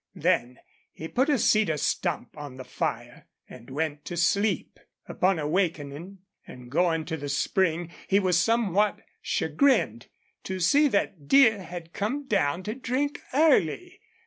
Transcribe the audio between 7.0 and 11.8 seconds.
to the spring he was somewhat chagrined to see that deer